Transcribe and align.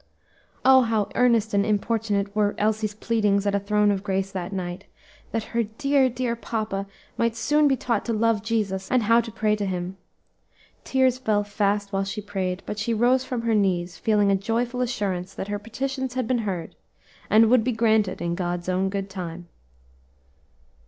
Oh! 0.65 0.81
how 0.81 1.09
earnest 1.13 1.53
and 1.53 1.63
importunate 1.63 2.35
were 2.35 2.55
Elsie's 2.57 2.95
pleadings 2.95 3.45
at 3.45 3.53
a 3.53 3.59
throne 3.59 3.91
of 3.91 4.01
grace 4.01 4.31
that 4.31 4.51
night, 4.51 4.85
that 5.31 5.43
her 5.53 5.61
"dear, 5.61 6.09
dear 6.09 6.35
papa 6.35 6.87
might 7.19 7.35
soon 7.35 7.67
be 7.67 7.77
taught 7.77 8.03
to 8.05 8.11
love 8.13 8.41
Jesus, 8.41 8.89
and 8.89 9.03
how 9.03 9.21
to 9.21 9.31
pray 9.31 9.55
to 9.55 9.65
Him." 9.67 9.97
Tears 10.83 11.19
fell 11.19 11.43
fast 11.43 11.93
while 11.93 12.03
she 12.03 12.19
prayed, 12.19 12.63
but 12.65 12.79
she 12.79 12.95
rose 12.95 13.23
from 13.23 13.43
her 13.43 13.53
knees 13.53 13.99
feeling 13.99 14.31
a 14.31 14.35
joyful 14.35 14.81
assurance 14.81 15.35
that 15.35 15.49
her 15.49 15.59
petitions 15.59 16.15
had 16.15 16.27
been 16.27 16.39
heard, 16.49 16.75
and 17.29 17.51
would 17.51 17.63
be 17.63 17.71
granted 17.71 18.23
in 18.23 18.33
God's 18.33 18.67
own 18.67 18.89
good 18.89 19.07
time. 19.07 19.49